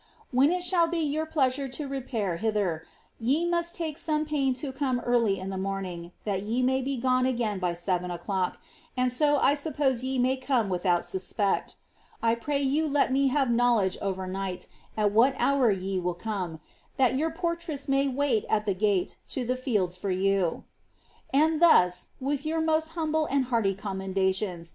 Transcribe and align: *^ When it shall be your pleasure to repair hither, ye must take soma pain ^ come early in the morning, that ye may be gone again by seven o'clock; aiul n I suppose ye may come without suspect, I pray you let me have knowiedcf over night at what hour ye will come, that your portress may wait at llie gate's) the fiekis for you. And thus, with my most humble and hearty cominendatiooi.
*^ 0.01 0.03
When 0.31 0.51
it 0.51 0.63
shall 0.63 0.87
be 0.87 0.97
your 0.97 1.27
pleasure 1.27 1.67
to 1.67 1.87
repair 1.87 2.37
hither, 2.37 2.87
ye 3.19 3.45
must 3.45 3.75
take 3.75 3.99
soma 3.99 4.25
pain 4.25 4.55
^ 4.55 4.75
come 4.75 4.99
early 5.01 5.39
in 5.39 5.51
the 5.51 5.59
morning, 5.59 6.11
that 6.25 6.41
ye 6.41 6.63
may 6.63 6.81
be 6.81 6.97
gone 6.97 7.27
again 7.27 7.59
by 7.59 7.75
seven 7.75 8.09
o'clock; 8.09 8.57
aiul 8.97 9.33
n 9.35 9.39
I 9.43 9.53
suppose 9.53 10.03
ye 10.03 10.17
may 10.17 10.37
come 10.37 10.69
without 10.69 11.05
suspect, 11.05 11.75
I 12.23 12.33
pray 12.33 12.63
you 12.63 12.87
let 12.87 13.11
me 13.11 13.27
have 13.27 13.49
knowiedcf 13.49 13.97
over 14.01 14.25
night 14.25 14.67
at 14.97 15.11
what 15.11 15.35
hour 15.37 15.69
ye 15.69 15.99
will 15.99 16.15
come, 16.15 16.59
that 16.97 17.15
your 17.15 17.29
portress 17.29 17.87
may 17.87 18.07
wait 18.07 18.45
at 18.49 18.65
llie 18.65 18.79
gate's) 18.79 19.15
the 19.35 19.53
fiekis 19.55 19.99
for 19.99 20.09
you. 20.09 20.63
And 21.31 21.61
thus, 21.61 22.07
with 22.19 22.43
my 22.43 22.57
most 22.57 22.93
humble 22.97 23.27
and 23.27 23.45
hearty 23.45 23.75
cominendatiooi. 23.75 24.67